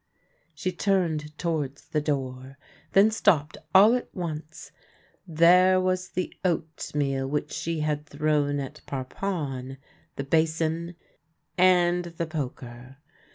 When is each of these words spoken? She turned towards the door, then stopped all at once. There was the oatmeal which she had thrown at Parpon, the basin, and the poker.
She 0.55 0.71
turned 0.71 1.37
towards 1.37 1.87
the 1.89 2.01
door, 2.01 2.57
then 2.93 3.11
stopped 3.11 3.55
all 3.75 3.93
at 3.93 4.09
once. 4.15 4.71
There 5.27 5.79
was 5.79 6.09
the 6.09 6.33
oatmeal 6.43 7.27
which 7.27 7.51
she 7.51 7.81
had 7.81 8.07
thrown 8.07 8.59
at 8.59 8.81
Parpon, 8.87 9.77
the 10.15 10.23
basin, 10.23 10.95
and 11.55 12.05
the 12.05 12.25
poker. 12.25 12.97